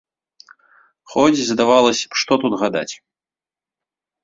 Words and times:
Хоць, 1.15 1.43
здавалася 1.51 2.05
б, 2.15 2.23
што 2.23 2.33
тут 2.47 2.53
гадаць? 2.65 2.89